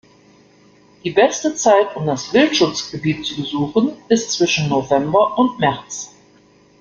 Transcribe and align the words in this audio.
Die 1.03 1.11
beste 1.11 1.53
Zeit 1.53 1.95
um 1.95 2.07
das 2.07 2.33
Wildschutzgebiet 2.33 3.23
zu 3.23 3.35
besuchen 3.35 3.93
ist 4.09 4.31
zwischen 4.31 4.67
November 4.67 5.37
und 5.37 5.59
März. 5.59 6.11